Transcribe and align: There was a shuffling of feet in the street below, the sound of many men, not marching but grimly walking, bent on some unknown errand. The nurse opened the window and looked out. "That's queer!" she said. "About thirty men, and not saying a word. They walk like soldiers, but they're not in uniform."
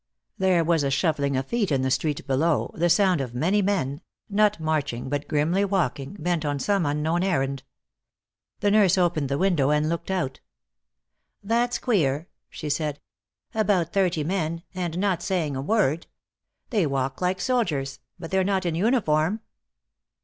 There 0.39 0.63
was 0.63 0.81
a 0.83 0.89
shuffling 0.89 1.37
of 1.37 1.45
feet 1.45 1.71
in 1.71 1.83
the 1.83 1.91
street 1.91 2.25
below, 2.25 2.71
the 2.73 2.89
sound 2.89 3.21
of 3.21 3.35
many 3.35 3.61
men, 3.61 4.01
not 4.31 4.59
marching 4.59 5.09
but 5.09 5.27
grimly 5.27 5.63
walking, 5.63 6.15
bent 6.19 6.43
on 6.43 6.57
some 6.57 6.87
unknown 6.87 7.21
errand. 7.21 7.61
The 8.61 8.71
nurse 8.71 8.97
opened 8.97 9.29
the 9.29 9.37
window 9.37 9.69
and 9.69 9.87
looked 9.89 10.09
out. 10.09 10.39
"That's 11.43 11.77
queer!" 11.77 12.27
she 12.49 12.67
said. 12.67 12.99
"About 13.53 13.93
thirty 13.93 14.23
men, 14.23 14.63
and 14.73 14.97
not 14.97 15.21
saying 15.21 15.55
a 15.55 15.61
word. 15.61 16.07
They 16.71 16.87
walk 16.87 17.21
like 17.21 17.39
soldiers, 17.39 17.99
but 18.17 18.31
they're 18.31 18.43
not 18.43 18.65
in 18.65 18.73
uniform." 18.73 19.41